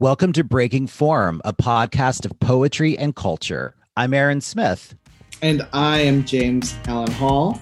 Welcome 0.00 0.32
to 0.34 0.44
Breaking 0.44 0.86
Form, 0.86 1.42
a 1.44 1.52
podcast 1.52 2.24
of 2.24 2.38
poetry 2.38 2.96
and 2.96 3.16
culture. 3.16 3.74
I'm 3.96 4.14
Aaron 4.14 4.40
Smith. 4.40 4.94
And 5.42 5.66
I 5.72 5.98
am 5.98 6.24
James 6.24 6.76
Allen 6.86 7.10
Hall. 7.10 7.60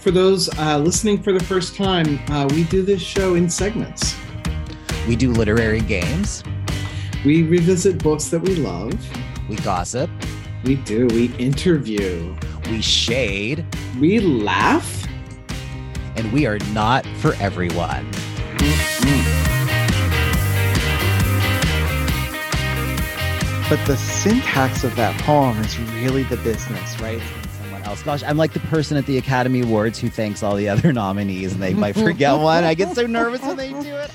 For 0.00 0.10
those 0.10 0.48
uh, 0.58 0.78
listening 0.78 1.22
for 1.22 1.32
the 1.32 1.44
first 1.44 1.76
time, 1.76 2.18
uh, 2.28 2.48
we 2.50 2.64
do 2.64 2.82
this 2.82 3.00
show 3.00 3.36
in 3.36 3.48
segments. 3.48 4.16
We 5.06 5.14
do 5.14 5.30
literary 5.30 5.80
games. 5.80 6.42
We 7.24 7.44
revisit 7.44 8.02
books 8.02 8.30
that 8.30 8.40
we 8.40 8.56
love. 8.56 8.92
We 9.48 9.54
gossip. 9.54 10.10
We 10.64 10.74
do. 10.74 11.06
We 11.06 11.26
interview. 11.36 12.34
We 12.68 12.82
shade. 12.82 13.64
We 14.00 14.18
laugh. 14.18 15.06
And 16.16 16.32
we 16.32 16.46
are 16.46 16.58
not 16.72 17.06
for 17.18 17.34
everyone. 17.34 18.10
Mm-hmm. 18.10 19.25
But 23.68 23.84
the 23.84 23.96
syntax 23.96 24.84
of 24.84 24.94
that 24.94 25.20
poem 25.22 25.58
is 25.58 25.76
really 26.00 26.22
the 26.22 26.36
business, 26.36 27.00
right? 27.00 27.20
Someone 27.60 27.82
else. 27.82 28.00
Gosh, 28.00 28.22
I'm 28.22 28.36
like 28.36 28.52
the 28.52 28.60
person 28.60 28.96
at 28.96 29.06
the 29.06 29.18
Academy 29.18 29.62
Awards 29.62 29.98
who 29.98 30.08
thanks 30.08 30.44
all 30.44 30.54
the 30.54 30.68
other 30.68 30.92
nominees 30.92 31.52
and 31.52 31.60
they 31.60 31.74
might 31.74 31.96
forget 31.96 32.38
one. 32.38 32.62
I 32.62 32.74
get 32.74 32.94
so 32.94 33.06
nervous 33.06 33.42
when 33.42 33.56
they 33.56 33.70
do 33.70 33.96
it. 33.96 34.12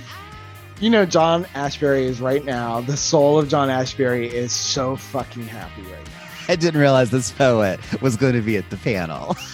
You 0.79 0.89
know, 0.89 1.05
John 1.05 1.43
Ashbery 1.53 2.03
is 2.03 2.21
right 2.21 2.45
now, 2.45 2.79
the 2.79 2.95
soul 2.95 3.37
of 3.37 3.49
John 3.49 3.67
Ashbery 3.67 4.31
is 4.31 4.53
so 4.53 4.95
fucking 4.95 5.47
happy 5.47 5.81
right 5.81 6.05
now. 6.05 6.11
I 6.47 6.55
didn't 6.55 6.79
realize 6.79 7.11
this 7.11 7.31
poet 7.31 7.79
was 8.01 8.15
going 8.15 8.33
to 8.33 8.41
be 8.41 8.55
at 8.55 8.69
the 8.69 8.77
panel. 8.77 9.35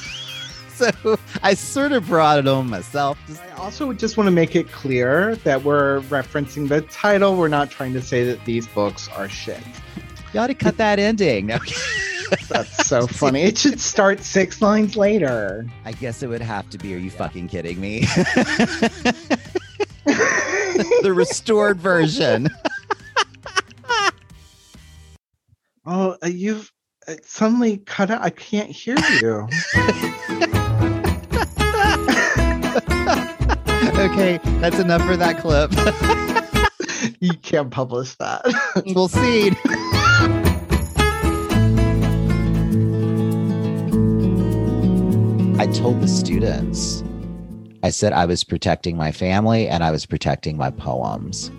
so 0.94 1.18
I 1.42 1.56
sort 1.56 1.92
of 1.92 2.06
brought 2.06 2.38
it 2.38 2.48
on 2.48 2.70
myself. 2.70 3.18
I 3.42 3.50
also 3.62 3.94
just 3.94 4.16
want 4.16 4.28
to 4.28 4.32
make 4.32 4.56
it 4.56 4.72
clear 4.72 5.36
that 5.38 5.64
we're 5.64 6.02
referencing 6.02 6.70
the 6.70 6.82
title. 6.82 7.36
We're 7.36 7.48
not 7.48 7.72
trying 7.72 7.94
to 7.94 8.02
say 8.02 8.24
that 8.26 8.46
these 8.46 8.68
books 8.68 9.08
are 9.10 9.28
shit. 9.28 9.64
You 10.34 10.40
ought 10.40 10.48
to 10.48 10.54
cut 10.54 10.78
that 10.78 11.00
ending. 11.00 11.48
No. 11.48 11.58
That's 12.50 12.86
so 12.86 13.08
funny. 13.08 13.42
It 13.42 13.58
should 13.58 13.80
start 13.80 14.22
six 14.22 14.62
lines 14.62 14.96
later. 14.96 15.66
I 15.84 15.94
guess 15.94 16.22
it 16.22 16.28
would 16.28 16.42
have 16.42 16.70
to 16.70 16.78
be. 16.78 16.94
Are 16.94 16.98
you 16.98 17.10
yeah. 17.10 17.18
fucking 17.18 17.48
kidding 17.48 17.82
me? 17.82 18.02
the 20.06 21.12
restored 21.16 21.80
version. 21.80 22.50
oh, 25.88 26.18
uh, 26.24 26.28
you've 26.28 26.72
uh, 27.08 27.16
suddenly 27.24 27.78
cut 27.78 28.12
out. 28.12 28.22
I 28.22 28.30
can't 28.30 28.70
hear 28.70 28.98
you. 29.22 29.48
okay, 33.98 34.40
that's 34.60 34.80
enough 34.80 35.02
for 35.04 35.16
that 35.16 35.40
clip. 35.40 35.72
you 37.22 37.34
can't 37.38 37.72
publish 37.72 38.16
that. 38.16 38.44
we'll 38.96 39.08
see. 39.08 39.52
I 45.60 45.68
told 45.68 46.02
the 46.02 46.08
students, 46.08 47.02
I 47.82 47.90
said 47.90 48.12
I 48.12 48.26
was 48.26 48.44
protecting 48.44 48.98
my 48.98 49.14
family 49.14 49.70
and 49.70 49.84
I 49.84 49.92
was 49.92 50.06
protecting 50.06 50.58
my 50.58 50.70
poems. 50.70 51.50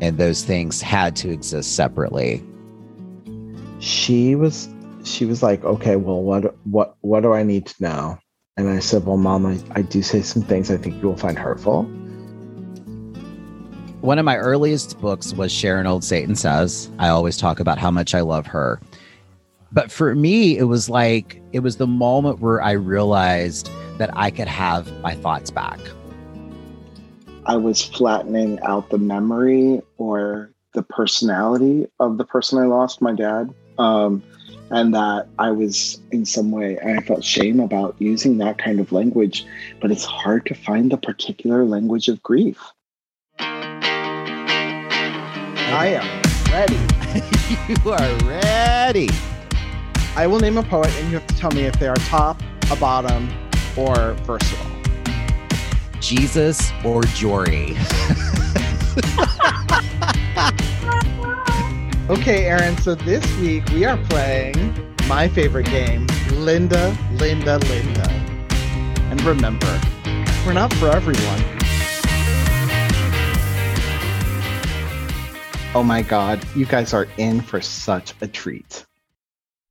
And 0.00 0.18
those 0.18 0.42
things 0.42 0.82
had 0.82 1.14
to 1.16 1.30
exist 1.30 1.76
separately. 1.76 2.42
She 3.78 4.34
was 4.34 4.68
she 5.04 5.24
was 5.24 5.40
like, 5.42 5.64
okay, 5.64 5.94
well, 5.94 6.20
what 6.20 6.56
what 6.66 6.96
what 7.00 7.20
do 7.20 7.32
I 7.32 7.44
need 7.44 7.66
to 7.66 7.74
know? 7.80 8.18
And 8.58 8.68
I 8.68 8.80
said, 8.80 9.06
well, 9.06 9.16
mom, 9.16 9.46
I, 9.46 9.58
I 9.74 9.80
do 9.80 10.02
say 10.02 10.20
some 10.20 10.42
things 10.42 10.70
I 10.70 10.76
think 10.76 11.00
you 11.00 11.08
will 11.08 11.16
find 11.16 11.38
hurtful. 11.38 11.84
One 14.02 14.18
of 14.18 14.26
my 14.26 14.36
earliest 14.36 15.00
books 15.00 15.32
was 15.32 15.50
Sharon 15.50 15.86
Olds 15.86 16.06
Satan 16.06 16.34
Says. 16.34 16.90
I 16.98 17.08
always 17.08 17.38
talk 17.38 17.60
about 17.60 17.78
how 17.78 17.90
much 17.90 18.14
I 18.14 18.20
love 18.20 18.46
her. 18.48 18.78
But 19.72 19.90
for 19.90 20.14
me, 20.14 20.58
it 20.58 20.64
was 20.64 20.90
like, 20.90 21.40
it 21.52 21.60
was 21.60 21.78
the 21.78 21.86
moment 21.86 22.40
where 22.40 22.60
I 22.60 22.72
realized 22.72 23.70
that 23.96 24.10
I 24.12 24.30
could 24.30 24.48
have 24.48 24.92
my 25.00 25.14
thoughts 25.14 25.50
back. 25.50 25.80
I 27.46 27.56
was 27.56 27.82
flattening 27.82 28.60
out 28.60 28.90
the 28.90 28.98
memory 28.98 29.80
or 29.96 30.50
the 30.74 30.82
personality 30.82 31.86
of 32.00 32.18
the 32.18 32.24
person 32.26 32.58
I 32.58 32.66
lost, 32.66 33.00
my 33.00 33.14
dad. 33.14 33.54
Um, 33.78 34.22
and 34.72 34.92
that 34.94 35.28
I 35.38 35.50
was 35.50 36.00
in 36.10 36.24
some 36.24 36.50
way, 36.50 36.78
and 36.78 36.98
I 36.98 37.02
felt 37.02 37.22
shame 37.22 37.60
about 37.60 37.94
using 37.98 38.38
that 38.38 38.56
kind 38.56 38.80
of 38.80 38.90
language, 38.90 39.44
but 39.80 39.90
it's 39.90 40.04
hard 40.04 40.46
to 40.46 40.54
find 40.54 40.90
the 40.90 40.96
particular 40.96 41.66
language 41.66 42.08
of 42.08 42.22
grief. 42.22 42.58
I 43.38 44.38
am 46.00 46.22
ready. 46.50 46.80
you 47.68 47.76
are 47.92 48.16
ready. 48.26 49.10
I 50.16 50.26
will 50.26 50.40
name 50.40 50.56
a 50.56 50.62
poet, 50.62 50.90
and 50.96 51.08
you 51.08 51.18
have 51.18 51.26
to 51.26 51.36
tell 51.36 51.50
me 51.50 51.64
if 51.64 51.78
they 51.78 51.88
are 51.88 51.96
top, 51.96 52.40
a 52.70 52.76
bottom, 52.76 53.28
or 53.76 54.14
versatile. 54.24 54.70
Jesus 56.00 56.72
or 56.82 57.02
Jory. 57.02 57.76
Okay, 62.12 62.44
Aaron, 62.44 62.76
so 62.76 62.94
this 62.94 63.24
week 63.38 63.66
we 63.70 63.86
are 63.86 63.96
playing 63.96 64.94
my 65.08 65.28
favorite 65.28 65.64
game, 65.64 66.06
Linda, 66.32 66.94
Linda, 67.12 67.56
Linda. 67.56 68.10
And 69.10 69.18
remember, 69.22 69.80
we're 70.44 70.52
not 70.52 70.70
for 70.74 70.90
everyone. 70.90 71.42
Oh 75.74 75.82
my 75.82 76.02
god, 76.02 76.46
you 76.54 76.66
guys 76.66 76.92
are 76.92 77.08
in 77.16 77.40
for 77.40 77.62
such 77.62 78.12
a 78.20 78.26
treat. 78.26 78.84